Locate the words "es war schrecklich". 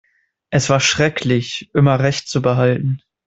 0.49-1.69